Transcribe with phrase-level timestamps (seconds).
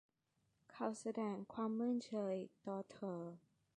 [0.71, 2.35] เขาแสดงความเมินเฉย
[2.67, 3.21] ต่อเธอ